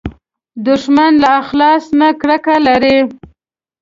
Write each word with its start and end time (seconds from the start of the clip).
دښمن 0.65 1.11
له 1.23 1.29
اخلاص 1.41 1.83
نه 1.99 2.07
کرکه 2.19 2.55
لري 2.67 2.97